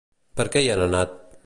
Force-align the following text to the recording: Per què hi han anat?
Per 0.41 0.47
què 0.55 0.63
hi 0.65 0.71
han 0.77 0.83
anat? 0.87 1.17